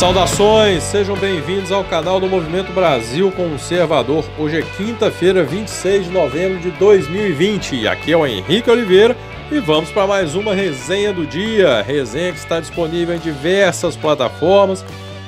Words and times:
Saudações, 0.00 0.82
sejam 0.84 1.14
bem-vindos 1.14 1.70
ao 1.70 1.84
canal 1.84 2.18
do 2.18 2.26
Movimento 2.26 2.72
Brasil 2.72 3.30
Conservador. 3.30 4.24
Hoje 4.38 4.58
é 4.58 4.62
quinta-feira, 4.62 5.44
26 5.44 6.06
de 6.06 6.10
novembro 6.10 6.58
de 6.58 6.70
2020. 6.70 7.86
Aqui 7.86 8.12
é 8.12 8.16
o 8.16 8.26
Henrique 8.26 8.70
Oliveira 8.70 9.14
e 9.52 9.60
vamos 9.60 9.90
para 9.90 10.06
mais 10.06 10.34
uma 10.34 10.54
resenha 10.54 11.12
do 11.12 11.26
dia. 11.26 11.82
Resenha 11.82 12.32
que 12.32 12.38
está 12.38 12.58
disponível 12.58 13.14
em 13.14 13.18
diversas 13.18 13.94
plataformas. 13.94 14.82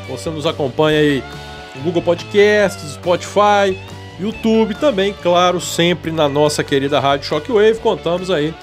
Você 0.09 0.31
nos 0.31 0.47
acompanha 0.47 1.01
aí 1.01 1.23
no 1.77 1.83
Google 1.83 2.01
Podcasts, 2.01 2.95
Spotify, 2.95 3.77
YouTube, 4.19 4.75
também, 4.77 5.13
claro, 5.13 5.61
sempre 5.61 6.11
na 6.11 6.31
nossa 6.31 6.65
querida 6.65 6.99
Rádio 6.99 7.27
Shockwave. 7.27 7.79
Contamos 7.79 8.31
aí 8.31 8.55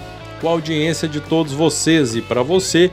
com 0.41 0.47
a 0.47 0.53
audiência 0.53 1.07
de 1.07 1.19
todos 1.19 1.53
vocês 1.53 2.15
e 2.15 2.21
para 2.23 2.41
você 2.41 2.89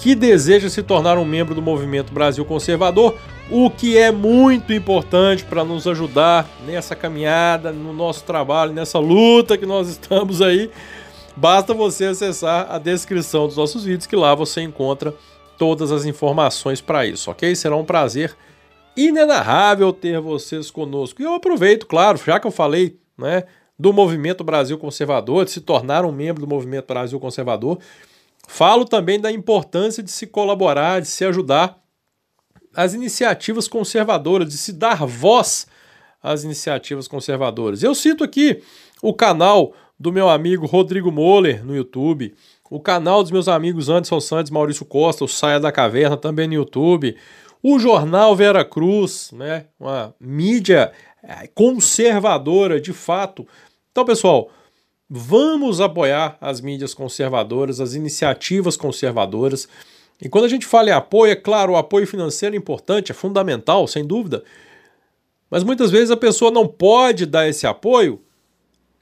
que 0.00 0.14
deseja 0.14 0.70
se 0.70 0.82
tornar 0.82 1.18
um 1.18 1.26
membro 1.26 1.54
do 1.54 1.60
Movimento 1.60 2.10
Brasil 2.10 2.42
Conservador, 2.42 3.18
o 3.50 3.68
que 3.68 3.98
é 3.98 4.10
muito 4.10 4.72
importante 4.72 5.44
para 5.44 5.62
nos 5.62 5.86
ajudar 5.86 6.48
nessa 6.66 6.96
caminhada, 6.96 7.70
no 7.70 7.92
nosso 7.92 8.24
trabalho, 8.24 8.72
nessa 8.72 8.98
luta 8.98 9.58
que 9.58 9.66
nós 9.66 9.88
estamos 9.90 10.40
aí. 10.40 10.70
Basta 11.36 11.74
você 11.74 12.06
acessar 12.06 12.66
a 12.70 12.78
descrição 12.78 13.46
dos 13.46 13.58
nossos 13.58 13.84
vídeos, 13.84 14.06
que 14.06 14.16
lá 14.16 14.34
você 14.34 14.62
encontra 14.62 15.14
todas 15.58 15.92
as 15.92 16.06
informações 16.06 16.80
para 16.80 17.04
isso, 17.04 17.30
ok? 17.30 17.54
Será 17.54 17.76
um 17.76 17.84
prazer 17.84 18.34
inenarrável 18.96 19.92
ter 19.92 20.18
vocês 20.18 20.70
conosco. 20.70 21.20
E 21.20 21.26
eu 21.26 21.34
aproveito, 21.34 21.86
claro, 21.86 22.18
já 22.24 22.40
que 22.40 22.46
eu 22.46 22.50
falei 22.50 22.98
né, 23.18 23.44
do 23.78 23.92
Movimento 23.92 24.42
Brasil 24.42 24.78
Conservador, 24.78 25.44
de 25.44 25.50
se 25.50 25.60
tornar 25.60 26.06
um 26.06 26.12
membro 26.12 26.40
do 26.40 26.48
Movimento 26.48 26.86
Brasil 26.86 27.20
Conservador, 27.20 27.78
Falo 28.52 28.84
também 28.84 29.20
da 29.20 29.30
importância 29.30 30.02
de 30.02 30.10
se 30.10 30.26
colaborar, 30.26 31.00
de 31.00 31.06
se 31.06 31.24
ajudar 31.24 31.80
às 32.74 32.94
iniciativas 32.94 33.68
conservadoras, 33.68 34.48
de 34.48 34.58
se 34.58 34.72
dar 34.72 35.06
voz 35.06 35.68
às 36.20 36.42
iniciativas 36.42 37.06
conservadoras. 37.06 37.80
Eu 37.84 37.94
cito 37.94 38.24
aqui 38.24 38.60
o 39.00 39.14
canal 39.14 39.72
do 39.96 40.12
meu 40.12 40.28
amigo 40.28 40.66
Rodrigo 40.66 41.12
Moller 41.12 41.64
no 41.64 41.76
YouTube, 41.76 42.34
o 42.68 42.80
canal 42.80 43.22
dos 43.22 43.30
meus 43.30 43.46
amigos 43.46 43.88
Anderson 43.88 44.20
Santos, 44.20 44.50
Maurício 44.50 44.84
Costa, 44.84 45.24
o 45.24 45.28
Saia 45.28 45.60
da 45.60 45.70
Caverna 45.70 46.16
também 46.16 46.48
no 46.48 46.54
YouTube, 46.54 47.16
o 47.62 47.78
jornal 47.78 48.34
Vera 48.34 48.64
Cruz, 48.64 49.30
né, 49.32 49.66
uma 49.78 50.12
mídia 50.18 50.90
eh, 51.22 51.48
conservadora 51.54 52.80
de 52.80 52.92
fato. 52.92 53.46
Então, 53.92 54.04
pessoal, 54.04 54.50
Vamos 55.12 55.80
apoiar 55.80 56.38
as 56.40 56.60
mídias 56.60 56.94
conservadoras, 56.94 57.80
as 57.80 57.94
iniciativas 57.94 58.76
conservadoras. 58.76 59.68
E 60.22 60.28
quando 60.28 60.44
a 60.44 60.48
gente 60.48 60.64
fala 60.64 60.90
em 60.90 60.92
apoio, 60.92 61.32
é 61.32 61.34
claro, 61.34 61.72
o 61.72 61.76
apoio 61.76 62.06
financeiro 62.06 62.54
é 62.54 62.58
importante, 62.58 63.10
é 63.10 63.14
fundamental, 63.14 63.88
sem 63.88 64.06
dúvida. 64.06 64.44
Mas 65.50 65.64
muitas 65.64 65.90
vezes 65.90 66.12
a 66.12 66.16
pessoa 66.16 66.52
não 66.52 66.64
pode 66.64 67.26
dar 67.26 67.48
esse 67.48 67.66
apoio. 67.66 68.22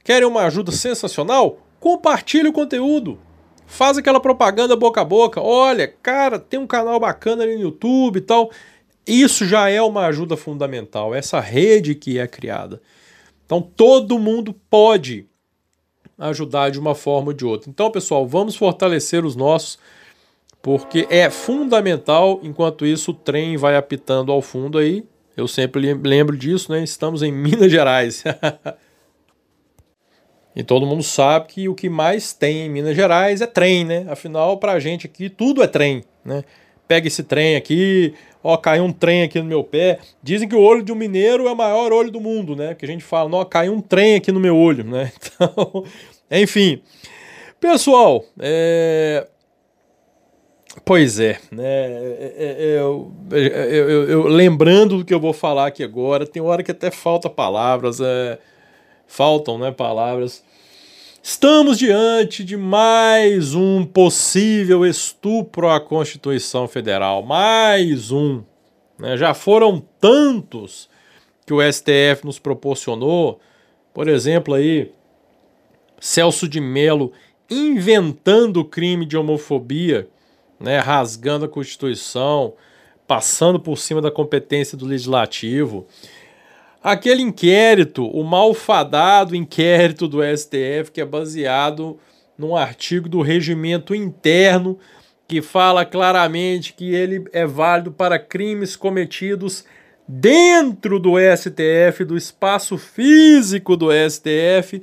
Querem 0.02 0.26
uma 0.26 0.44
ajuda 0.44 0.72
sensacional? 0.72 1.58
Compartilhe 1.78 2.48
o 2.48 2.54
conteúdo. 2.54 3.18
Faz 3.66 3.98
aquela 3.98 4.18
propaganda 4.18 4.74
boca 4.74 5.02
a 5.02 5.04
boca. 5.04 5.42
Olha, 5.42 5.86
cara, 5.86 6.38
tem 6.38 6.58
um 6.58 6.66
canal 6.66 6.98
bacana 6.98 7.42
ali 7.42 7.56
no 7.56 7.64
YouTube 7.64 8.16
e 8.16 8.22
tal. 8.22 8.50
Isso 9.06 9.44
já 9.44 9.68
é 9.68 9.82
uma 9.82 10.06
ajuda 10.06 10.38
fundamental, 10.38 11.14
essa 11.14 11.38
rede 11.38 11.94
que 11.94 12.18
é 12.18 12.26
criada. 12.26 12.80
Então 13.44 13.60
todo 13.60 14.18
mundo 14.18 14.54
pode 14.70 15.28
ajudar 16.18 16.70
de 16.70 16.80
uma 16.80 16.94
forma 16.94 17.28
ou 17.28 17.32
de 17.32 17.44
outra. 17.44 17.70
Então, 17.70 17.90
pessoal, 17.90 18.26
vamos 18.26 18.56
fortalecer 18.56 19.24
os 19.24 19.36
nossos, 19.36 19.78
porque 20.60 21.06
é 21.08 21.30
fundamental. 21.30 22.40
Enquanto 22.42 22.84
isso, 22.84 23.12
o 23.12 23.14
trem 23.14 23.56
vai 23.56 23.76
apitando 23.76 24.32
ao 24.32 24.42
fundo 24.42 24.78
aí. 24.78 25.04
Eu 25.36 25.46
sempre 25.46 25.94
lembro 25.94 26.36
disso, 26.36 26.72
né? 26.72 26.82
Estamos 26.82 27.22
em 27.22 27.30
Minas 27.30 27.70
Gerais. 27.70 28.24
e 30.56 30.64
todo 30.64 30.86
mundo 30.86 31.04
sabe 31.04 31.46
que 31.46 31.68
o 31.68 31.74
que 31.74 31.88
mais 31.88 32.32
tem 32.32 32.66
em 32.66 32.70
Minas 32.70 32.96
Gerais 32.96 33.40
é 33.40 33.46
trem, 33.46 33.84
né? 33.84 34.06
Afinal, 34.08 34.58
pra 34.58 34.80
gente 34.80 35.06
aqui, 35.06 35.30
tudo 35.30 35.62
é 35.62 35.68
trem, 35.68 36.02
né? 36.24 36.42
Pega 36.88 37.06
esse 37.06 37.22
trem 37.22 37.54
aqui, 37.54 38.14
ó, 38.42 38.56
caiu 38.56 38.84
um 38.84 38.92
trem 38.92 39.22
aqui 39.22 39.38
no 39.38 39.44
meu 39.44 39.64
pé. 39.64 39.98
Dizem 40.22 40.48
que 40.48 40.54
o 40.54 40.60
olho 40.60 40.82
de 40.82 40.92
um 40.92 40.96
mineiro 40.96 41.48
é 41.48 41.52
o 41.52 41.56
maior 41.56 41.92
olho 41.92 42.10
do 42.10 42.20
mundo, 42.20 42.54
né? 42.56 42.74
Que 42.74 42.84
a 42.84 42.88
gente 42.88 43.04
fala, 43.04 43.34
ó, 43.36 43.44
caiu 43.44 43.72
um 43.72 43.80
trem 43.80 44.16
aqui 44.16 44.32
no 44.32 44.40
meu 44.40 44.56
olho, 44.56 44.84
né? 44.84 45.12
Então, 45.38 45.84
enfim. 46.30 46.82
Pessoal, 47.60 48.24
é... 48.38 49.26
Pois 50.84 51.18
é, 51.18 51.38
né? 51.50 51.64
É, 51.64 52.34
é, 52.36 52.56
é, 52.58 52.78
eu, 52.78 53.12
eu, 53.30 54.08
eu, 54.08 54.22
lembrando 54.26 54.98
do 54.98 55.04
que 55.04 55.12
eu 55.12 55.20
vou 55.20 55.32
falar 55.32 55.66
aqui 55.66 55.82
agora, 55.82 56.26
tem 56.26 56.40
hora 56.42 56.62
que 56.62 56.70
até 56.70 56.90
falta 56.90 57.28
palavras, 57.28 58.00
é, 58.00 58.38
faltam 59.06 59.58
né, 59.58 59.72
palavras. 59.72 60.44
Estamos 61.30 61.76
diante 61.76 62.42
de 62.42 62.56
mais 62.56 63.54
um 63.54 63.84
possível 63.84 64.86
estupro 64.86 65.68
à 65.68 65.78
Constituição 65.78 66.66
Federal. 66.66 67.22
Mais 67.22 68.10
um. 68.10 68.42
Né? 68.98 69.14
Já 69.14 69.34
foram 69.34 69.78
tantos 70.00 70.88
que 71.44 71.52
o 71.52 71.60
STF 71.60 72.24
nos 72.24 72.38
proporcionou. 72.38 73.40
Por 73.92 74.08
exemplo, 74.08 74.54
aí, 74.54 74.90
Celso 76.00 76.48
de 76.48 76.62
Mello 76.62 77.12
inventando 77.50 78.60
o 78.60 78.64
crime 78.64 79.04
de 79.04 79.14
homofobia, 79.14 80.08
né? 80.58 80.78
rasgando 80.78 81.44
a 81.44 81.48
Constituição, 81.48 82.54
passando 83.06 83.60
por 83.60 83.76
cima 83.76 84.00
da 84.00 84.10
competência 84.10 84.78
do 84.78 84.86
Legislativo. 84.86 85.86
Aquele 86.88 87.20
inquérito, 87.20 88.06
o 88.06 88.24
malfadado 88.24 89.36
inquérito 89.36 90.08
do 90.08 90.20
STF, 90.22 90.90
que 90.90 91.02
é 91.02 91.04
baseado 91.04 91.98
num 92.38 92.56
artigo 92.56 93.10
do 93.10 93.20
regimento 93.20 93.94
interno 93.94 94.78
que 95.28 95.42
fala 95.42 95.84
claramente 95.84 96.72
que 96.72 96.94
ele 96.94 97.26
é 97.30 97.44
válido 97.44 97.92
para 97.92 98.18
crimes 98.18 98.74
cometidos 98.74 99.66
dentro 100.08 100.98
do 100.98 101.16
STF, 101.18 102.06
do 102.06 102.16
espaço 102.16 102.78
físico 102.78 103.76
do 103.76 103.88
STF. 103.92 104.82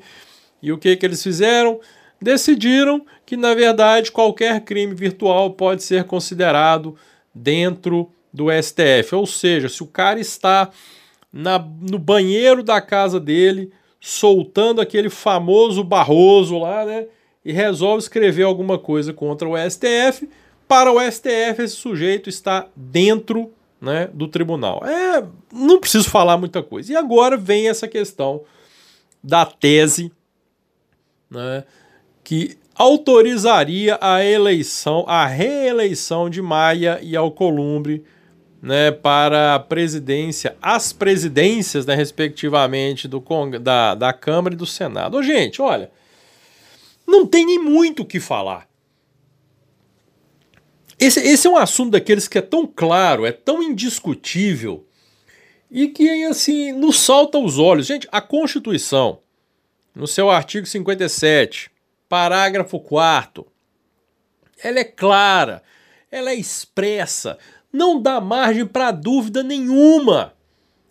E 0.61 0.71
o 0.71 0.77
que, 0.77 0.95
que 0.95 1.07
eles 1.07 1.23
fizeram? 1.23 1.79
Decidiram 2.21 3.03
que, 3.25 3.35
na 3.35 3.55
verdade, 3.55 4.11
qualquer 4.11 4.61
crime 4.61 4.93
virtual 4.93 5.53
pode 5.53 5.81
ser 5.81 6.03
considerado 6.03 6.95
dentro 7.33 8.11
do 8.31 8.45
STF. 8.51 9.15
Ou 9.15 9.25
seja, 9.25 9.67
se 9.67 9.81
o 9.81 9.87
cara 9.87 10.19
está 10.19 10.69
na, 11.35 11.59
no 11.59 11.99
banheiro 11.99 12.63
da 12.63 12.79
casa 12.79 13.19
dele, 13.19 13.69
soltando 13.99 14.79
aquele 14.79 15.09
famoso 15.09 15.83
Barroso 15.83 16.57
lá, 16.57 16.85
né? 16.85 17.07
E 17.43 17.51
resolve 17.51 17.99
escrever 17.99 18.43
alguma 18.43 18.79
coisa 18.79 19.11
contra 19.11 19.45
o 19.47 19.57
STF. 19.57 20.29
Para 20.65 20.93
o 20.93 21.11
STF, 21.11 21.61
esse 21.61 21.75
sujeito 21.75 22.29
está 22.29 22.67
dentro 22.73 23.51
né, 23.81 24.09
do 24.13 24.29
tribunal. 24.29 24.81
É, 24.85 25.27
não 25.51 25.79
preciso 25.79 26.09
falar 26.09 26.37
muita 26.37 26.63
coisa. 26.63 26.93
E 26.93 26.95
agora 26.95 27.35
vem 27.35 27.67
essa 27.67 27.87
questão 27.87 28.41
da 29.21 29.45
tese 29.45 30.11
né, 31.29 31.65
que 32.23 32.57
autorizaria 32.73 33.97
a 34.01 34.23
eleição, 34.23 35.03
a 35.05 35.25
reeleição 35.25 36.29
de 36.29 36.41
Maia 36.41 36.99
e 37.03 37.15
Alcolumbre 37.15 38.03
né, 38.65 38.89
para 38.89 39.53
a 39.53 39.59
presidência, 39.59 40.57
as 40.59 40.91
presidências, 40.91 41.85
né, 41.85 41.93
respectivamente, 41.93 43.07
do, 43.07 43.23
da, 43.61 43.93
da 43.93 44.11
Câmara 44.11 44.55
e 44.55 44.57
do 44.57 44.65
Senado. 44.65 45.17
Ô, 45.17 45.21
gente, 45.21 45.61
olha, 45.61 45.91
não 47.05 47.27
tem 47.27 47.45
nem 47.45 47.59
muito 47.59 48.01
o 48.01 48.05
que 48.05 48.19
falar. 48.19 48.67
Esse, 50.99 51.19
esse 51.19 51.45
é 51.45 51.49
um 51.49 51.57
assunto 51.57 51.91
daqueles 51.91 52.27
que 52.27 52.39
é 52.39 52.41
tão 52.41 52.65
claro, 52.65 53.23
é 53.23 53.31
tão 53.31 53.61
indiscutível 53.61 54.83
e 55.69 55.87
que, 55.87 56.23
assim, 56.23 56.71
nos 56.71 56.99
salta 56.99 57.37
aos 57.37 57.59
olhos. 57.59 57.85
Gente, 57.85 58.07
a 58.11 58.19
Constituição, 58.19 59.19
no 59.93 60.07
seu 60.07 60.31
artigo 60.31 60.65
57, 60.65 61.69
parágrafo 62.09 62.79
4 62.79 63.45
ela 64.63 64.79
é 64.79 64.83
clara, 64.83 65.61
ela 66.09 66.31
é 66.31 66.35
expressa, 66.35 67.37
não 67.75 68.01
dá 68.01 68.21
margem 68.21 68.65
para 68.65 68.91
dúvida 68.91 69.43
nenhuma 69.43 70.33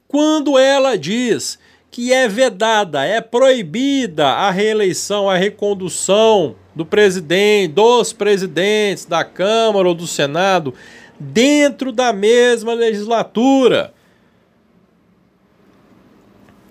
quando 0.06 0.58
ela 0.58 0.96
diz 0.96 1.58
que 1.90 2.12
é 2.12 2.28
vedada, 2.28 3.04
é 3.04 3.20
proibida 3.20 4.26
a 4.26 4.50
reeleição, 4.50 5.30
a 5.30 5.36
recondução 5.36 6.56
do 6.74 6.84
presidente, 6.84 7.72
dos 7.72 8.12
presidentes 8.12 9.04
da 9.04 9.24
Câmara 9.24 9.88
ou 9.88 9.94
do 9.94 10.06
Senado 10.06 10.74
dentro 11.18 11.90
da 11.90 12.12
mesma 12.12 12.74
legislatura. 12.74 13.94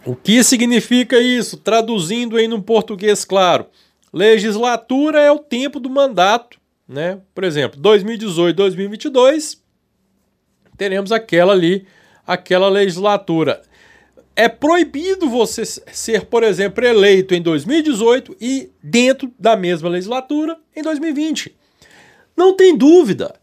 O 0.05 0.15
que 0.15 0.43
significa 0.43 1.19
isso? 1.19 1.57
Traduzindo 1.57 2.37
em 2.37 2.51
um 2.53 2.61
português 2.61 3.23
claro, 3.23 3.65
legislatura 4.11 5.19
é 5.21 5.31
o 5.31 5.39
tempo 5.39 5.79
do 5.79 5.89
mandato, 5.89 6.59
né? 6.87 7.19
Por 7.33 7.45
exemplo, 7.45 7.79
2018, 7.79 8.55
2022 8.55 9.62
teremos 10.77 11.11
aquela 11.11 11.53
ali, 11.53 11.85
aquela 12.25 12.69
legislatura. 12.69 13.61
É 14.35 14.49
proibido 14.49 15.29
você 15.29 15.63
ser, 15.65 16.25
por 16.25 16.43
exemplo, 16.43 16.83
eleito 16.83 17.35
em 17.35 17.41
2018 17.41 18.35
e 18.41 18.71
dentro 18.81 19.31
da 19.37 19.55
mesma 19.55 19.89
legislatura 19.89 20.57
em 20.75 20.81
2020. 20.81 21.55
Não 22.35 22.55
tem 22.55 22.75
dúvida. 22.75 23.39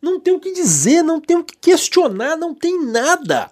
Não 0.00 0.20
tem 0.20 0.32
o 0.32 0.38
que 0.38 0.52
dizer, 0.52 1.02
não 1.02 1.20
tem 1.20 1.36
o 1.36 1.44
que 1.44 1.56
questionar, 1.56 2.36
não 2.36 2.54
tem 2.54 2.84
nada. 2.84 3.50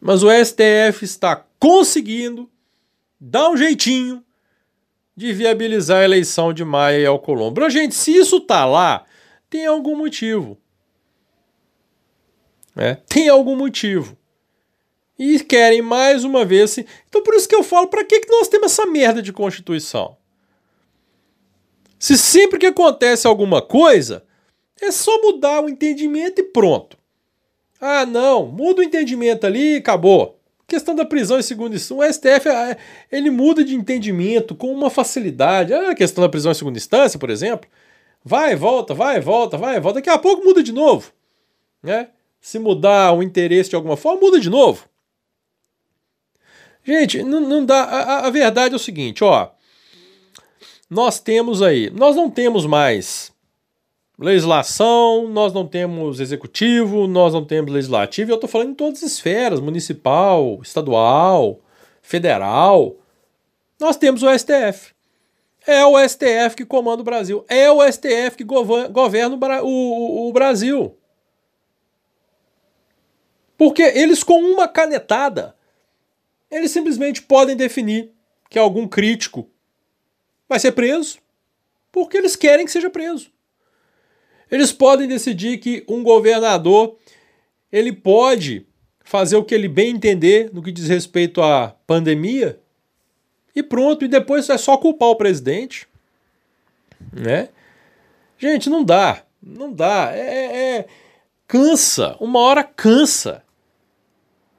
Mas 0.00 0.22
o 0.22 0.28
STF 0.30 1.04
está 1.04 1.44
conseguindo 1.58 2.48
dar 3.20 3.50
um 3.50 3.56
jeitinho 3.56 4.22
de 5.16 5.32
viabilizar 5.32 6.02
a 6.02 6.04
eleição 6.04 6.52
de 6.52 6.64
Maia 6.64 7.00
e 7.00 7.06
Alcolumbre. 7.06 7.68
Gente, 7.70 7.94
se 7.94 8.14
isso 8.14 8.38
tá 8.40 8.64
lá, 8.64 9.04
tem 9.48 9.66
algum 9.66 9.96
motivo. 9.96 10.58
É, 12.76 12.94
tem 12.94 13.28
algum 13.28 13.56
motivo. 13.56 14.16
E 15.18 15.40
querem 15.40 15.80
mais 15.80 16.24
uma 16.24 16.44
vez. 16.44 16.76
Então 17.08 17.22
por 17.22 17.34
isso 17.34 17.48
que 17.48 17.54
eu 17.54 17.62
falo, 17.62 17.88
para 17.88 18.04
que, 18.04 18.20
que 18.20 18.30
nós 18.30 18.48
temos 18.48 18.72
essa 18.72 18.84
merda 18.84 19.22
de 19.22 19.32
Constituição? 19.32 20.16
Se 21.98 22.18
sempre 22.18 22.58
que 22.58 22.66
acontece 22.66 23.26
alguma 23.26 23.62
coisa, 23.62 24.24
é 24.80 24.90
só 24.90 25.20
mudar 25.22 25.62
o 25.62 25.68
entendimento 25.68 26.40
e 26.40 26.44
pronto. 26.44 26.98
Ah, 27.80 28.04
não, 28.04 28.46
muda 28.46 28.80
o 28.80 28.84
entendimento 28.84 29.46
ali 29.46 29.74
e 29.74 29.76
acabou. 29.76 30.38
Questão 30.66 30.94
da 30.94 31.04
prisão 31.04 31.38
em 31.38 31.42
segunda 31.42 31.76
instância, 31.76 31.96
o 31.96 32.12
STF 32.12 32.48
é, 32.48 32.76
ele 33.10 33.30
muda 33.30 33.64
de 33.64 33.74
entendimento 33.74 34.54
com 34.54 34.72
uma 34.72 34.90
facilidade. 34.90 35.72
Ah, 35.72 35.90
a 35.90 35.94
questão 35.94 36.22
da 36.22 36.28
prisão 36.28 36.52
em 36.52 36.54
segunda 36.54 36.78
instância, 36.78 37.18
por 37.18 37.30
exemplo, 37.30 37.70
vai, 38.24 38.56
volta, 38.56 38.92
vai, 38.92 39.20
volta, 39.20 39.56
vai, 39.56 39.80
volta. 39.80 40.00
Daqui 40.00 40.10
a 40.10 40.18
pouco 40.18 40.44
muda 40.44 40.62
de 40.62 40.72
novo. 40.72 41.12
Né? 41.82 42.08
Se 42.46 42.60
mudar 42.60 43.12
o 43.12 43.24
interesse 43.24 43.70
de 43.70 43.74
alguma 43.74 43.96
forma, 43.96 44.20
muda 44.20 44.38
de 44.38 44.48
novo. 44.48 44.88
Gente, 46.84 47.20
não, 47.24 47.40
não 47.40 47.66
dá. 47.66 47.82
A, 47.82 48.26
a 48.28 48.30
verdade 48.30 48.72
é 48.72 48.76
o 48.76 48.78
seguinte, 48.78 49.24
ó. 49.24 49.48
Nós 50.88 51.18
temos 51.18 51.60
aí, 51.60 51.90
nós 51.90 52.14
não 52.14 52.30
temos 52.30 52.64
mais 52.64 53.32
legislação, 54.16 55.26
nós 55.26 55.52
não 55.52 55.66
temos 55.66 56.20
executivo, 56.20 57.08
nós 57.08 57.34
não 57.34 57.44
temos 57.44 57.72
legislativo, 57.72 58.30
eu 58.30 58.36
estou 58.36 58.48
falando 58.48 58.70
em 58.70 58.74
todas 58.74 59.02
as 59.02 59.10
esferas, 59.10 59.58
municipal, 59.58 60.60
estadual, 60.62 61.58
federal. 62.00 62.94
Nós 63.80 63.96
temos 63.96 64.22
o 64.22 64.28
STF. 64.38 64.94
É 65.66 65.84
o 65.84 65.98
STF 65.98 66.54
que 66.56 66.64
comanda 66.64 67.02
o 67.02 67.04
Brasil. 67.04 67.44
É 67.48 67.68
o 67.72 67.82
STF 67.82 68.36
que 68.36 68.44
governa 68.44 69.36
o, 69.64 69.66
o, 69.66 70.28
o 70.28 70.32
Brasil. 70.32 70.96
Porque 73.56 73.82
eles, 73.82 74.22
com 74.22 74.40
uma 74.40 74.68
canetada, 74.68 75.56
eles 76.50 76.70
simplesmente 76.70 77.22
podem 77.22 77.56
definir 77.56 78.10
que 78.48 78.58
algum 78.58 78.86
crítico 78.86 79.48
vai 80.48 80.58
ser 80.58 80.72
preso 80.72 81.18
porque 81.90 82.18
eles 82.18 82.36
querem 82.36 82.66
que 82.66 82.70
seja 82.70 82.90
preso. 82.90 83.30
Eles 84.50 84.70
podem 84.70 85.08
decidir 85.08 85.58
que 85.58 85.84
um 85.88 86.02
governador 86.02 86.98
ele 87.72 87.92
pode 87.92 88.66
fazer 89.02 89.36
o 89.36 89.44
que 89.44 89.54
ele 89.54 89.66
bem 89.66 89.94
entender 89.94 90.50
no 90.52 90.62
que 90.62 90.70
diz 90.70 90.88
respeito 90.88 91.40
à 91.40 91.74
pandemia 91.86 92.60
e 93.54 93.62
pronto, 93.62 94.04
e 94.04 94.08
depois 94.08 94.48
é 94.50 94.58
só 94.58 94.76
culpar 94.76 95.08
o 95.08 95.16
presidente, 95.16 95.88
né? 97.10 97.48
Gente, 98.38 98.68
não 98.68 98.84
dá, 98.84 99.22
não 99.42 99.72
dá, 99.72 100.10
é, 100.12 100.18
é, 100.20 100.76
é 100.76 100.86
cansa, 101.48 102.14
uma 102.20 102.40
hora 102.40 102.62
cansa. 102.62 103.42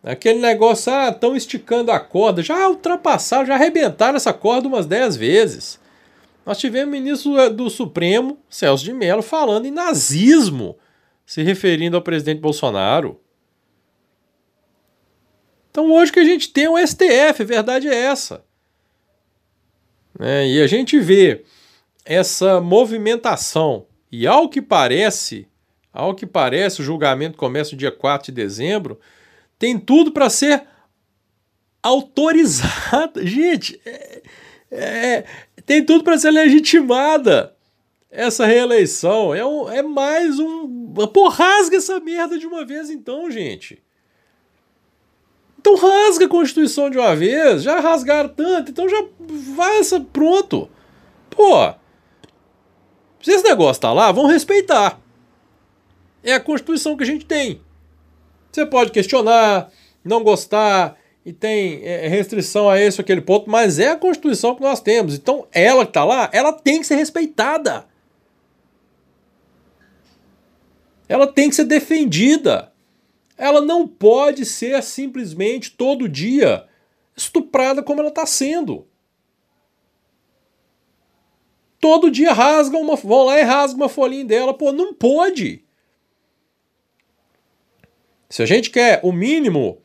Aquele 0.03 0.39
negócio, 0.39 0.91
ah, 0.93 1.09
estão 1.09 1.35
esticando 1.35 1.91
a 1.91 1.99
corda, 1.99 2.41
já 2.41 2.67
ultrapassaram, 2.69 3.45
já 3.45 3.55
arrebentaram 3.55 4.15
essa 4.15 4.31
corda 4.31 4.67
umas 4.67 4.85
10 4.85 5.17
vezes. 5.17 5.79
Nós 6.45 6.57
tivemos 6.57 6.87
o 6.87 6.91
ministro 6.91 7.49
do 7.49 7.69
Supremo, 7.69 8.37
Celso 8.49 8.83
de 8.83 8.93
Mello, 8.93 9.21
falando 9.21 9.65
em 9.65 9.71
nazismo, 9.71 10.77
se 11.25 11.43
referindo 11.43 11.97
ao 11.97 12.01
presidente 12.01 12.39
Bolsonaro. 12.39 13.19
Então 15.69 15.91
hoje 15.91 16.11
que 16.11 16.19
a 16.19 16.23
gente 16.23 16.49
tem 16.49 16.67
o 16.67 16.77
STF, 16.77 17.41
a 17.41 17.45
verdade 17.45 17.89
é 17.89 17.95
essa. 17.95 18.45
É, 20.19 20.47
e 20.47 20.61
a 20.61 20.67
gente 20.67 20.97
vê 20.99 21.43
essa 22.05 22.61
movimentação, 22.61 23.85
e 24.11 24.25
ao 24.25 24.49
que 24.49 24.61
parece, 24.61 25.47
ao 25.91 26.15
que 26.15 26.25
parece, 26.25 26.81
o 26.81 26.83
julgamento 26.83 27.37
começa 27.37 27.71
no 27.71 27.77
dia 27.77 27.91
4 27.91 28.27
de 28.27 28.41
dezembro, 28.41 28.99
tem 29.57 29.77
tudo 29.79 30.11
para 30.11 30.29
ser 30.29 30.63
autorizada. 31.81 33.23
Gente, 33.25 33.79
é, 33.85 34.21
é, 34.71 35.25
tem 35.65 35.83
tudo 35.83 36.03
para 36.03 36.17
ser 36.17 36.31
legitimada 36.31 37.55
essa 38.09 38.45
reeleição. 38.45 39.33
É, 39.33 39.45
um, 39.45 39.69
é 39.69 39.81
mais 39.81 40.39
um. 40.39 40.93
Pô, 41.13 41.27
rasga 41.27 41.77
essa 41.77 41.99
merda 41.99 42.37
de 42.37 42.47
uma 42.47 42.65
vez 42.65 42.89
então, 42.89 43.29
gente. 43.29 43.81
Então 45.59 45.75
rasga 45.75 46.25
a 46.25 46.29
Constituição 46.29 46.89
de 46.89 46.97
uma 46.97 47.15
vez. 47.15 47.63
Já 47.63 47.79
rasgaram 47.79 48.29
tanto, 48.29 48.71
então 48.71 48.87
já 48.87 49.03
vai 49.55 49.79
essa. 49.79 49.99
Pronto. 49.99 50.69
Pô. 51.29 51.73
Se 53.21 53.31
esse 53.31 53.43
negócio 53.43 53.81
tá 53.81 53.91
lá, 53.91 54.11
vão 54.11 54.27
respeitar. 54.27 54.99
É 56.23 56.33
a 56.33 56.39
Constituição 56.39 56.95
que 56.95 57.03
a 57.03 57.07
gente 57.07 57.25
tem. 57.25 57.61
Você 58.51 58.65
pode 58.65 58.91
questionar, 58.91 59.71
não 60.03 60.23
gostar, 60.23 60.97
e 61.27 61.33
tem 61.33 61.83
é, 61.83 62.07
restrição 62.07 62.69
a 62.69 62.79
esse 62.79 63.01
ou 63.01 63.03
aquele 63.03 63.19
ponto, 63.19 63.49
mas 63.49 63.79
é 63.79 63.89
a 63.89 63.97
Constituição 63.97 64.55
que 64.55 64.61
nós 64.61 64.79
temos. 64.79 65.13
Então, 65.13 65.45
ela 65.51 65.83
que 65.83 65.89
está 65.89 66.05
lá, 66.05 66.29
ela 66.31 66.53
tem 66.53 66.79
que 66.79 66.87
ser 66.87 66.95
respeitada. 66.95 67.85
Ela 71.09 71.27
tem 71.27 71.49
que 71.49 71.55
ser 71.55 71.65
defendida. 71.65 72.71
Ela 73.37 73.59
não 73.59 73.85
pode 73.85 74.45
ser 74.45 74.81
simplesmente 74.81 75.71
todo 75.71 76.07
dia 76.07 76.65
estuprada 77.13 77.83
como 77.83 77.99
ela 77.99 78.09
está 78.09 78.25
sendo. 78.25 78.87
Todo 81.79 82.09
dia 82.09 82.31
rasgam 82.31 82.81
uma, 82.81 82.95
vão 82.95 83.25
lá 83.25 83.37
e 83.37 83.43
rasgam 83.43 83.81
uma 83.81 83.89
folhinha 83.89 84.23
dela. 84.23 84.53
Pô, 84.53 84.71
não 84.71 84.93
pode. 84.93 85.63
Se 88.29 88.43
a 88.43 88.45
gente 88.45 88.69
quer 88.69 88.99
o 89.03 89.11
mínimo 89.11 89.81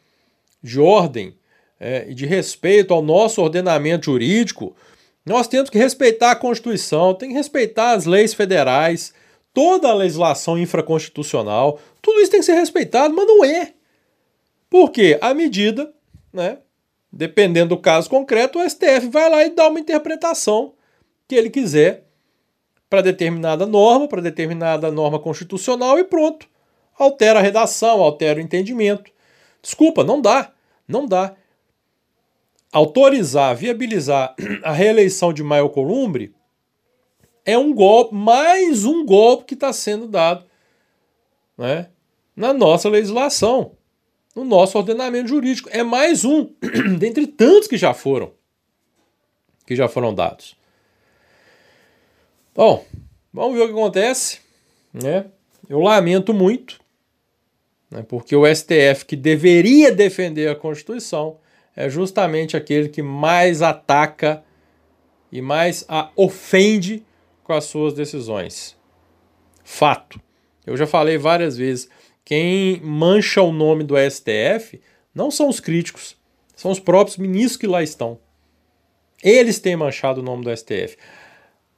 de 0.63 0.81
ordem 0.81 1.37
é, 1.79 2.07
e 2.09 2.15
de 2.15 2.27
respeito 2.27 2.93
ao 2.93 3.03
nosso 3.03 3.41
ordenamento 3.41 4.07
jurídico, 4.07 4.75
nós 5.25 5.47
temos 5.47 5.71
que 5.71 5.79
respeitar 5.79 6.33
a 6.33 6.37
Constituição, 6.37 7.15
tem 7.15 7.31
que 7.31 7.35
respeitar 7.35 7.93
as 7.93 8.07
leis 8.07 8.35
federais, 8.35 9.15
toda 9.55 9.89
a 9.89 9.95
legislação 9.95 10.59
infraconstitucional, 10.59 11.79
tudo 12.01 12.21
isso 12.21 12.31
tem 12.31 12.41
que 12.41 12.47
ser 12.47 12.55
respeitado, 12.55 13.15
mas 13.15 13.27
não 13.27 13.45
é. 13.45 13.73
Porque 14.69 15.19
a 15.21 15.35
medida, 15.35 15.93
né, 16.33 16.59
dependendo 17.13 17.77
do 17.77 17.81
caso 17.81 18.09
concreto, 18.09 18.59
o 18.59 18.69
STF 18.69 19.09
vai 19.11 19.31
lá 19.31 19.45
e 19.45 19.51
dá 19.51 19.69
uma 19.69 19.79
interpretação 19.79 20.75
que 21.29 21.35
ele 21.35 21.51
quiser 21.51 22.05
para 22.89 23.03
determinada 23.03 23.67
norma, 23.67 24.09
para 24.09 24.21
determinada 24.21 24.91
norma 24.91 25.19
constitucional 25.19 25.99
e 25.99 26.05
pronto. 26.05 26.49
Altera 26.99 27.39
a 27.39 27.43
redação, 27.43 28.03
altera 28.03 28.39
o 28.39 28.43
entendimento. 28.43 29.11
Desculpa, 29.61 30.05
não 30.05 30.21
dá. 30.21 30.53
Não 30.87 31.07
dá. 31.07 31.35
Autorizar, 32.73 33.55
viabilizar 33.57 34.35
a 34.63 34.73
reeleição 34.73 35.33
de 35.33 35.43
Maio 35.43 35.69
Columbre 35.69 36.35
é 37.45 37.59
um 37.59 37.75
golpe, 37.75 38.15
mais 38.15 38.85
um 38.85 39.05
golpe 39.05 39.45
que 39.45 39.55
está 39.55 39.73
sendo 39.73 40.07
dado 40.07 40.45
né, 41.59 41.89
na 42.35 42.53
nossa 42.53 42.89
legislação, 42.89 43.77
no 44.35 44.45
nosso 44.45 44.79
ordenamento 44.79 45.29
jurídico. 45.29 45.69
É 45.73 45.83
mais 45.83 46.25
um, 46.25 46.51
dentre 46.99 47.27
tantos 47.27 47.69
que 47.69 47.77
já 47.77 47.93
foram, 47.93 48.33
que 49.67 49.77
já 49.77 49.89
foram 49.89 50.15
dados. 50.15 50.57
Bom, 52.55 52.85
vamos 53.33 53.57
ver 53.57 53.63
o 53.63 53.67
que 53.67 53.73
acontece. 53.73 54.41
Né? 54.93 55.27
Eu 55.69 55.81
lamento 55.81 56.35
muito, 56.35 56.81
né? 57.93 58.05
porque 58.09 58.35
o 58.35 58.47
STF, 58.47 59.05
que 59.07 59.15
deveria 59.15 59.93
defender 59.93 60.49
a 60.49 60.57
Constituição, 60.57 61.39
é 61.77 61.89
justamente 61.89 62.57
aquele 62.57 62.89
que 62.89 63.03
mais 63.03 63.63
ataca 63.63 64.43
e 65.31 65.41
mais 65.41 65.85
a 65.89 66.11
ofende 66.17 67.05
com 67.45 67.53
as 67.53 67.65
suas 67.65 67.95
decisões. 67.95 68.77
Fato. 69.63 70.21
Eu 70.67 70.77
já 70.77 70.87
falei 70.87 71.19
várias 71.19 71.57
vezes. 71.57 71.89
Quem 72.25 72.81
mancha 72.83 73.43
o 73.43 73.53
nome 73.53 73.85
do 73.85 73.95
STF 73.97 74.81
não 75.15 75.31
são 75.31 75.49
os 75.49 75.61
críticos, 75.61 76.17
são 76.55 76.71
os 76.71 76.81
próprios 76.81 77.19
ministros 77.19 77.57
que 77.57 77.67
lá 77.67 77.83
estão. 77.83 78.19
Eles 79.23 79.61
têm 79.61 79.77
manchado 79.77 80.21
o 80.21 80.25
nome 80.25 80.45
do 80.45 80.57
STF. 80.57 80.97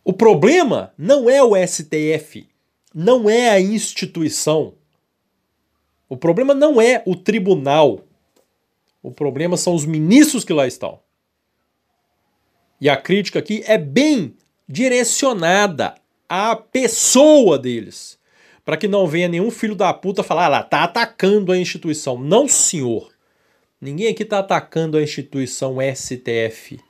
O 0.04 0.12
problema 0.12 0.92
não 0.97 1.28
é 1.28 1.42
o 1.42 1.54
STF. 1.66 2.49
não 2.94 3.28
é 3.28 3.50
a 3.50 3.61
instituição. 3.61 4.75
O 6.08 6.16
problema 6.16 6.54
não 6.54 6.80
é 6.80 7.02
o 7.06 7.16
tribunal. 7.16 8.00
O 9.02 9.11
problema 9.11 9.56
são 9.56 9.75
os 9.75 9.84
ministros 9.84 10.44
que 10.44 10.52
lá 10.52 10.66
estão. 10.66 11.00
E 12.80 12.88
a 12.88 12.96
crítica 12.96 13.38
aqui 13.38 13.62
é 13.66 13.78
bem 13.78 14.37
direcionada 14.68 15.94
à 16.28 16.56
pessoa 16.56 17.58
deles. 17.58 18.18
Para 18.64 18.76
que 18.76 18.88
não 18.88 19.06
venha 19.06 19.28
nenhum 19.28 19.50
filho 19.50 19.75
da 19.75 19.92
puta 19.92 20.23
falar, 20.23 20.46
ah 20.46 20.49
lá, 20.49 20.62
tá 20.62 20.84
atacando 20.84 21.52
a 21.52 21.58
instituição. 21.58 22.18
Não, 22.18 22.49
senhor. 22.49 23.12
Ninguém 23.80 24.08
aqui 24.08 24.25
tá 24.25 24.38
atacando 24.38 24.96
a 24.96 25.02
instituição 25.02 25.76
STF. 25.94 26.80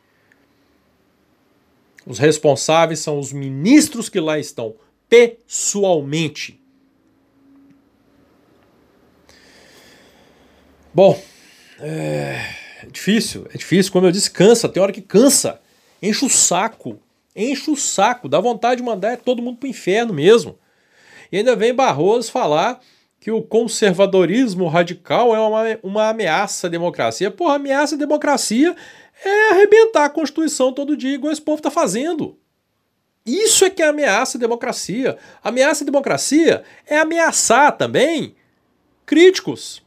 Os 2.07 2.19
responsáveis 2.19 3.01
são 3.01 3.19
os 3.19 3.33
ministros 3.33 4.09
que 4.09 4.21
lá 4.21 4.39
estão, 4.39 4.77
pessoalmente. 5.09 6.61
Bom, 10.95 11.21
é 11.81 12.39
difícil, 12.93 13.49
é 13.53 13.59
difícil. 13.59 13.91
Como 13.91 14.07
eu 14.07 14.13
disse, 14.13 14.31
cansa. 14.31 14.69
Tem 14.69 14.81
hora 14.81 14.93
que 14.93 15.03
cansa. 15.03 15.61
Enche 16.01 16.25
o 16.25 16.31
saco. 16.31 17.01
Enche 17.35 17.69
o 17.69 17.77
saco. 17.77 18.29
Dá 18.29 18.39
vontade 18.39 18.77
de 18.77 18.87
mandar 18.87 19.17
todo 19.17 19.43
mundo 19.43 19.59
pro 19.59 19.69
inferno 19.69 20.15
mesmo. 20.15 20.57
E 21.33 21.39
ainda 21.39 21.57
vem 21.57 21.75
Barroso 21.75 22.31
falar 22.31 22.81
que 23.19 23.31
o 23.31 23.43
conservadorismo 23.43 24.69
radical 24.69 25.35
é 25.35 25.41
uma, 25.41 25.79
uma 25.83 26.09
ameaça 26.11 26.69
à 26.69 26.71
democracia. 26.71 27.31
Porra, 27.31 27.57
ameaça 27.57 27.97
à 27.97 27.99
democracia 27.99 28.77
é 29.25 29.51
arrebentar 29.51 30.05
a 30.05 30.11
Constituição 30.11 30.73
todo 30.73 30.97
dia, 30.97 31.15
igual 31.15 31.33
esse 31.33 31.41
povo 31.41 31.59
está 31.59 31.71
fazendo. 31.71 32.39
Isso 33.27 33.65
é 33.65 33.71
que 33.71 33.83
é 33.83 33.87
ameaça 33.87 34.39
à 34.39 34.41
democracia. 34.41 35.19
Ameaça 35.43 35.83
à 35.83 35.87
democracia 35.87 36.63
é 36.87 36.99
ameaçar 36.99 37.73
também 37.77 38.37
críticos. 39.07 39.84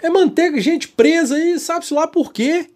É 0.00 0.08
manter 0.08 0.58
gente 0.60 0.88
presa 0.88 1.36
aí, 1.36 1.58
sabe-se 1.58 1.94
lá 1.94 2.06
por 2.06 2.32
quê. 2.32 2.70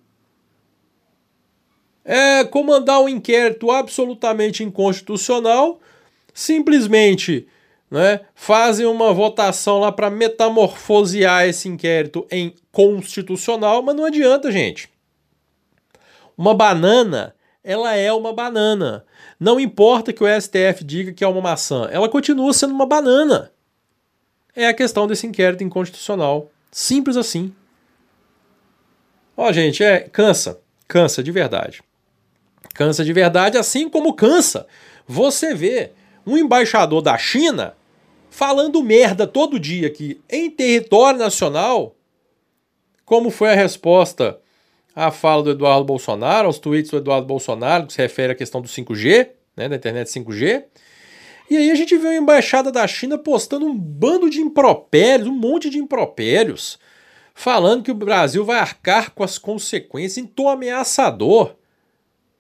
É 2.05 2.45
comandar 2.45 3.01
um 3.01 3.09
inquérito 3.09 3.71
absolutamente 3.71 4.65
inconstitucional, 4.65 5.79
simplesmente 6.33 7.47
né, 7.91 8.21
fazem 8.35 8.87
uma 8.87 9.13
votação 9.13 9.81
lá 9.81 9.91
para 9.91 10.11
metamorfosear 10.11 11.47
esse 11.47 11.69
inquérito 11.69 12.27
em 12.31 12.55
constitucional, 12.71 13.83
mas 13.83 13.97
não 13.97 14.05
adianta, 14.05 14.51
gente. 14.51 14.91
Uma 16.37 16.55
banana, 16.55 17.35
ela 17.65 17.95
é 17.95 18.13
uma 18.13 18.33
banana. 18.33 19.05
Não 19.41 19.59
importa 19.59 20.13
que 20.13 20.23
o 20.23 20.41
STF 20.41 20.85
diga 20.85 21.13
que 21.13 21.25
é 21.25 21.29
uma 21.29 21.41
maçã, 21.41 21.89
ela 21.91 22.09
continua 22.09 22.53
sendo 22.53 22.73
uma 22.73 22.87
banana. 22.87 23.51
É 24.55 24.67
a 24.67 24.75
questão 24.75 25.07
desse 25.07 25.27
inquérito 25.27 25.63
inconstitucional. 25.63 26.51
Simples 26.71 27.17
assim. 27.17 27.55
Ó, 29.37 29.53
gente, 29.53 29.83
é 29.83 30.01
cansa, 30.01 30.61
cansa 30.87 31.23
de 31.23 31.31
verdade. 31.31 31.83
Cansa 32.75 33.05
de 33.05 33.13
verdade, 33.13 33.59
assim 33.59 33.89
como 33.89 34.15
cansa 34.15 34.67
você 35.09 35.55
vê 35.55 35.93
um 36.27 36.37
embaixador 36.37 37.01
da 37.01 37.17
China 37.17 37.75
falando 38.29 38.83
merda 38.83 39.27
todo 39.27 39.59
dia 39.59 39.87
aqui 39.87 40.21
em 40.29 40.51
território 40.51 41.19
nacional, 41.19 41.97
como 43.05 43.31
foi 43.31 43.51
a 43.51 43.55
resposta 43.55 44.39
à 44.95 45.11
fala 45.11 45.43
do 45.43 45.51
Eduardo 45.51 45.85
Bolsonaro, 45.85 46.47
aos 46.47 46.59
tweets 46.59 46.91
do 46.91 46.99
Eduardo 46.99 47.27
Bolsonaro, 47.27 47.87
que 47.87 47.95
se 47.95 48.03
refere 48.03 48.33
à 48.33 48.37
questão 48.37 48.61
do 48.61 48.69
5G, 48.69 49.31
né, 49.57 49.69
da 49.69 49.77
internet 49.77 50.09
5G. 50.09 50.65
E 51.51 51.57
aí 51.57 51.71
a 51.71 51.75
gente 51.75 51.97
vê 51.97 52.09
a 52.09 52.17
embaixada 52.17 52.71
da 52.71 52.87
China 52.87 53.17
postando 53.17 53.67
um 53.67 53.77
bando 53.77 54.29
de 54.29 54.41
impropérios, 54.41 55.29
um 55.29 55.35
monte 55.35 55.71
de 55.71 55.79
impropérios, 55.79 56.79
falando 57.35 57.83
que 57.83 57.91
o 57.91 57.95
Brasil 57.95 58.45
vai 58.45 58.59
arcar 58.59 59.13
com 59.13 59.23
as 59.23 59.39
consequências 59.39 60.19
em 60.19 60.27
tom 60.27 60.49
ameaçador. 60.49 61.57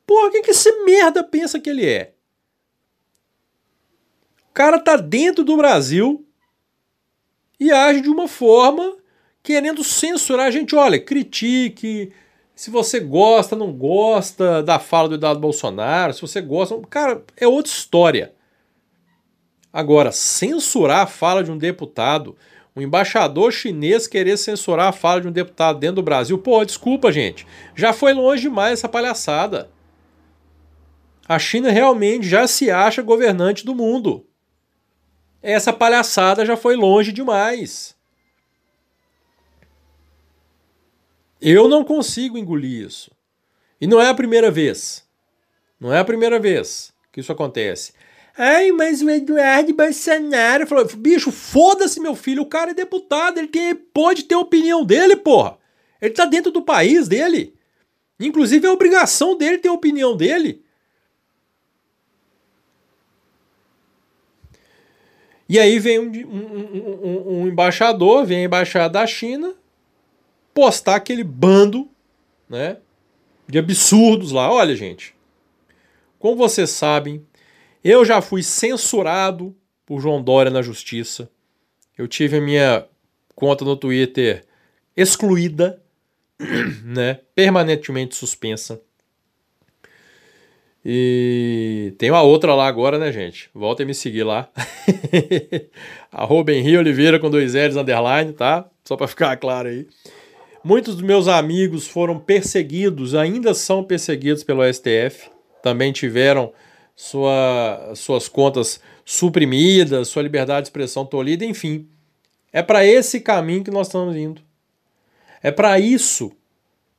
Porra, 0.06 0.30
quem 0.30 0.42
que 0.42 0.50
esse 0.50 0.70
merda 0.84 1.24
pensa 1.24 1.58
que 1.58 1.70
ele 1.70 1.86
é? 1.86 2.12
O 4.50 4.52
cara 4.52 4.78
tá 4.78 4.96
dentro 4.96 5.44
do 5.44 5.56
Brasil 5.56 6.26
e 7.58 7.70
age 7.70 8.02
de 8.02 8.08
uma 8.10 8.28
forma 8.28 8.96
querendo 9.42 9.82
censurar 9.82 10.46
a 10.46 10.50
gente. 10.50 10.76
Olha, 10.76 11.00
critique, 11.00 12.12
se 12.54 12.70
você 12.70 13.00
gosta, 13.00 13.56
não 13.56 13.72
gosta 13.72 14.62
da 14.62 14.78
fala 14.78 15.08
do 15.08 15.14
Eduardo 15.14 15.40
Bolsonaro, 15.40 16.12
se 16.12 16.20
você 16.20 16.40
gosta. 16.40 16.78
Cara, 16.90 17.22
é 17.36 17.46
outra 17.46 17.72
história. 17.72 18.34
Agora, 19.72 20.10
censurar 20.12 21.00
a 21.00 21.06
fala 21.06 21.44
de 21.44 21.50
um 21.50 21.58
deputado, 21.58 22.36
um 22.74 22.80
embaixador 22.80 23.52
chinês 23.52 24.06
querer 24.06 24.36
censurar 24.36 24.88
a 24.88 24.92
fala 24.92 25.20
de 25.20 25.28
um 25.28 25.32
deputado 25.32 25.78
dentro 25.78 25.96
do 25.96 26.02
Brasil, 26.02 26.38
pô, 26.38 26.64
desculpa, 26.64 27.12
gente. 27.12 27.46
Já 27.74 27.92
foi 27.92 28.12
longe 28.12 28.42
demais 28.42 28.74
essa 28.74 28.88
palhaçada. 28.88 29.70
A 31.28 31.38
China 31.38 31.70
realmente 31.70 32.26
já 32.26 32.46
se 32.46 32.70
acha 32.70 33.02
governante 33.02 33.64
do 33.64 33.74
mundo. 33.74 34.26
Essa 35.42 35.72
palhaçada 35.72 36.44
já 36.46 36.56
foi 36.56 36.74
longe 36.74 37.12
demais. 37.12 37.94
Eu 41.40 41.68
não 41.68 41.84
consigo 41.84 42.38
engolir 42.38 42.86
isso. 42.86 43.10
E 43.80 43.86
não 43.86 44.00
é 44.00 44.08
a 44.08 44.14
primeira 44.14 44.50
vez. 44.50 45.06
Não 45.78 45.92
é 45.92 45.98
a 45.98 46.04
primeira 46.04 46.40
vez 46.40 46.92
que 47.12 47.20
isso 47.20 47.30
acontece. 47.30 47.92
Ai, 48.40 48.70
mas 48.70 49.02
o 49.02 49.10
Eduardo 49.10 49.74
Bolsonaro 49.74 50.64
falou: 50.64 50.86
bicho, 50.96 51.32
foda-se, 51.32 51.98
meu 51.98 52.14
filho, 52.14 52.42
o 52.42 52.46
cara 52.46 52.70
é 52.70 52.74
deputado, 52.74 53.38
ele 53.38 53.48
tem, 53.48 53.74
pode 53.74 54.22
ter 54.22 54.36
a 54.36 54.38
opinião 54.38 54.84
dele, 54.84 55.16
porra. 55.16 55.58
Ele 56.00 56.14
tá 56.14 56.24
dentro 56.24 56.52
do 56.52 56.62
país 56.62 57.08
dele. 57.08 57.52
Inclusive, 58.20 58.64
é 58.64 58.70
obrigação 58.70 59.36
dele 59.36 59.58
ter 59.58 59.68
a 59.68 59.72
opinião 59.72 60.16
dele. 60.16 60.62
E 65.48 65.58
aí 65.58 65.80
vem 65.80 65.98
um, 65.98 66.12
um, 66.12 67.08
um, 67.08 67.40
um, 67.40 67.48
embaixador, 67.48 68.24
vem 68.24 68.42
a 68.42 68.44
embaixada 68.44 69.00
da 69.00 69.06
China, 69.06 69.54
postar 70.54 70.96
aquele 70.96 71.24
bando 71.24 71.88
né, 72.48 72.76
de 73.48 73.58
absurdos 73.58 74.30
lá. 74.30 74.52
Olha, 74.52 74.76
gente, 74.76 75.14
como 76.18 76.36
vocês 76.36 76.70
sabem, 76.70 77.26
eu 77.90 78.04
já 78.04 78.20
fui 78.20 78.42
censurado 78.42 79.56
por 79.86 79.98
João 79.98 80.22
Dória 80.22 80.50
na 80.50 80.60
justiça. 80.60 81.30
Eu 81.96 82.06
tive 82.06 82.36
a 82.36 82.40
minha 82.40 82.84
conta 83.34 83.64
no 83.64 83.76
Twitter 83.76 84.44
excluída, 84.94 85.80
né, 86.84 87.20
permanentemente 87.34 88.14
suspensa. 88.14 88.78
E 90.84 91.94
tem 91.96 92.10
uma 92.10 92.20
outra 92.20 92.54
lá 92.54 92.66
agora, 92.66 92.98
né, 92.98 93.10
gente? 93.10 93.48
Voltem 93.54 93.86
me 93.86 93.94
seguir 93.94 94.22
lá. 94.22 94.50
Arroba 96.12 96.52
Henri 96.52 96.76
Oliveira 96.76 97.18
com 97.18 97.30
dois 97.30 97.54
L's 97.54 97.76
underline, 97.76 98.34
tá? 98.34 98.68
Só 98.84 98.96
para 98.96 99.08
ficar 99.08 99.36
claro 99.38 99.68
aí. 99.68 99.86
Muitos 100.62 100.96
dos 100.96 101.02
meus 101.02 101.26
amigos 101.26 101.88
foram 101.88 102.18
perseguidos, 102.18 103.14
ainda 103.14 103.54
são 103.54 103.82
perseguidos 103.82 104.44
pelo 104.44 104.62
STF. 104.70 105.30
Também 105.62 105.90
tiveram 105.90 106.52
sua, 106.98 107.92
suas 107.94 108.26
contas 108.28 108.80
suprimidas, 109.04 110.08
sua 110.08 110.20
liberdade 110.20 110.62
de 110.62 110.66
expressão 110.66 111.06
tolhida, 111.06 111.44
enfim. 111.44 111.86
É 112.52 112.60
para 112.60 112.84
esse 112.84 113.20
caminho 113.20 113.62
que 113.62 113.70
nós 113.70 113.86
estamos 113.86 114.16
indo. 114.16 114.42
É 115.40 115.52
para 115.52 115.78
isso 115.78 116.32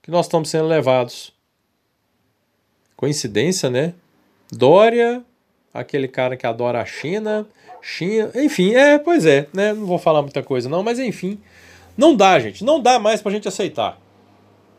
que 0.01 0.09
nós 0.09 0.25
estamos 0.25 0.47
sendo 0.47 0.69
levados. 0.69 1.33
Coincidência, 2.95 3.69
né? 3.69 3.93
Dória, 4.49 5.21
aquele 5.73 6.07
cara 6.07 6.37
que 6.37 6.47
adora 6.47 6.81
a 6.81 6.85
China, 6.85 7.45
China, 7.81 8.31
enfim, 8.35 8.75
é, 8.75 8.97
pois 8.97 9.25
é, 9.25 9.49
né? 9.53 9.73
Não 9.73 9.85
vou 9.85 9.99
falar 9.99 10.21
muita 10.21 10.41
coisa 10.41 10.69
não, 10.69 10.81
mas 10.81 10.97
enfim, 10.97 11.37
não 11.97 12.15
dá, 12.15 12.39
gente, 12.39 12.63
não 12.63 12.79
dá 12.79 12.99
mais 12.99 13.21
pra 13.21 13.33
gente 13.33 13.49
aceitar. 13.49 13.99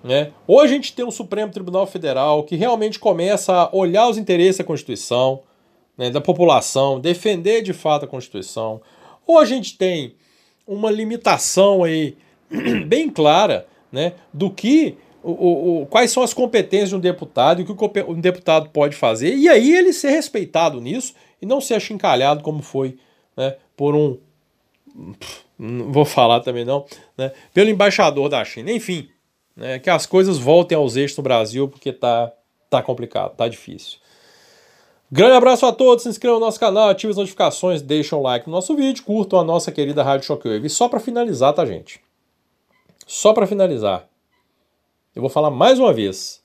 Né? 0.02 0.33
Ou 0.47 0.61
a 0.61 0.66
gente 0.66 0.95
tem 0.95 1.04
um 1.04 1.11
Supremo 1.11 1.52
Tribunal 1.52 1.87
Federal 1.87 2.42
que 2.45 2.57
realmente 2.57 2.99
começa 2.99 3.52
a 3.52 3.76
olhar 3.76 4.09
os 4.09 4.16
interesses 4.16 4.59
da 4.59 4.64
Constituição, 4.64 5.42
né, 5.97 6.09
da 6.09 6.21
população, 6.21 6.99
defender 6.99 7.62
de 7.62 7.75
fato 7.75 8.07
a 8.07 8.09
Constituição, 8.09 8.80
ou 9.26 9.38
a 9.38 9.45
gente 9.45 9.76
tem 9.76 10.14
uma 10.66 10.90
limitação 10.90 11.85
aí 11.85 12.16
bem 12.87 13.11
clara 13.11 13.66
né, 13.92 14.14
do 14.33 14.50
que 14.50 14.97
o, 15.23 15.83
o, 15.83 15.87
quais 15.87 16.11
são 16.11 16.23
as 16.23 16.33
competências 16.33 16.88
de 16.88 16.97
um 16.97 17.00
deputado 17.00 17.61
e 17.61 17.64
o 17.64 17.76
que 17.76 18.00
um 18.09 18.21
deputado 18.21 18.71
pode 18.71 18.97
fazer, 18.97 19.35
e 19.35 19.49
aí 19.49 19.76
ele 19.76 19.92
ser 19.92 20.11
respeitado 20.11 20.80
nisso 20.80 21.14
e 21.42 21.47
não 21.47 21.61
ser 21.61 21.75
achincalhado 21.75 22.42
como 22.42 22.62
foi 22.62 22.97
né, 23.37 23.57
por 23.76 23.95
um. 23.95 24.16
Não 25.59 25.92
vou 25.92 26.07
falar 26.07 26.40
também 26.40 26.64
não, 26.64 26.87
né, 27.19 27.33
pelo 27.52 27.69
embaixador 27.69 28.30
da 28.30 28.42
China. 28.45 28.73
Enfim, 28.73 29.09
né, 29.57 29.78
que 29.78 29.90
as 29.90 30.07
coisas 30.07 30.38
voltem 30.38 30.76
aos 30.76 30.97
eixos 30.97 31.16
no 31.16 31.23
Brasil, 31.23 31.69
porque 31.69 31.92
tá, 31.92 32.33
tá 32.69 32.83
complicado, 32.83 33.37
tá 33.37 33.49
difícil. 33.49 33.99
Grande 35.12 35.35
abraço 35.35 35.66
a 35.66 35.73
todos, 35.73 36.04
se 36.04 36.09
inscrevam 36.09 36.38
no 36.38 36.47
nosso 36.47 36.61
canal, 36.61 36.88
ativem 36.88 37.11
as 37.11 37.16
notificações, 37.16 37.83
deixem 37.83 38.16
um 38.16 38.23
like 38.23 38.47
no 38.47 38.52
nosso 38.52 38.76
vídeo, 38.76 39.02
curtam 39.02 39.40
a 39.40 39.45
nossa 39.45 39.73
querida 39.73 40.04
Rádio 40.04 40.26
Shockwave. 40.26 40.66
E 40.66 40.71
só 40.71 40.88
para 40.88 41.00
finalizar, 41.00 41.52
tá, 41.52 41.66
gente? 41.66 42.00
Só 43.07 43.33
para 43.33 43.47
finalizar, 43.47 44.09
eu 45.14 45.21
vou 45.21 45.28
falar 45.28 45.50
mais 45.50 45.80
uma 45.80 45.92
vez. 45.92 46.40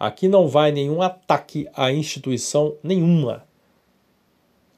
Aqui 0.00 0.26
não 0.26 0.48
vai 0.48 0.72
nenhum 0.72 1.00
ataque 1.00 1.68
à 1.74 1.92
instituição 1.92 2.76
nenhuma. 2.82 3.46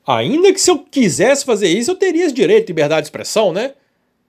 Ainda 0.06 0.52
que 0.52 0.60
se 0.60 0.70
eu 0.70 0.78
quisesse 0.78 1.44
fazer 1.44 1.68
isso, 1.68 1.90
eu 1.90 1.96
teria 1.96 2.24
esse 2.24 2.34
direito 2.34 2.66
de 2.66 2.72
liberdade 2.72 3.02
de 3.02 3.06
expressão, 3.06 3.52
né? 3.52 3.74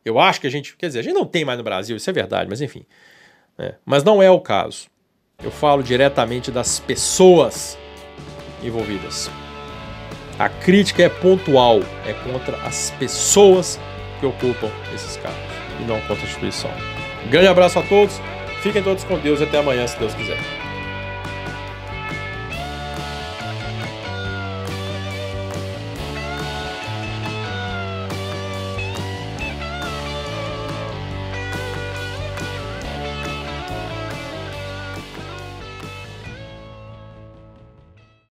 Eu 0.05 0.19
acho 0.19 0.39
que 0.39 0.47
a 0.47 0.49
gente, 0.49 0.75
quer 0.77 0.87
dizer, 0.87 0.99
a 0.99 1.03
gente 1.03 1.13
não 1.13 1.25
tem 1.25 1.43
mais 1.43 1.57
no 1.57 1.63
Brasil, 1.63 1.97
isso 1.97 2.09
é 2.09 2.13
verdade, 2.13 2.49
mas 2.49 2.61
enfim. 2.61 2.85
É, 3.61 3.75
mas 3.85 4.03
não 4.03 4.23
é 4.23 4.31
o 4.31 4.39
caso. 4.39 4.87
Eu 5.43 5.51
falo 5.51 5.83
diretamente 5.83 6.49
das 6.49 6.79
pessoas 6.79 7.77
envolvidas. 8.63 9.29
A 10.39 10.49
crítica 10.49 11.03
é 11.03 11.09
pontual, 11.09 11.81
é 12.07 12.13
contra 12.13 12.57
as 12.65 12.89
pessoas 12.97 13.79
que 14.19 14.25
ocupam 14.25 14.71
esses 14.95 15.15
cargos 15.17 15.39
e 15.79 15.83
não 15.83 15.99
contra 16.01 16.23
a 16.23 16.27
instituição. 16.27 16.71
grande 17.29 17.47
abraço 17.47 17.77
a 17.77 17.83
todos, 17.83 18.19
fiquem 18.63 18.81
todos 18.81 19.03
com 19.03 19.19
Deus 19.19 19.39
e 19.39 19.43
até 19.43 19.59
amanhã, 19.59 19.85
se 19.85 19.99
Deus 19.99 20.15
quiser. 20.15 20.39